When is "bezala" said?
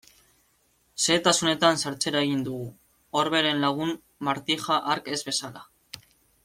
5.29-5.67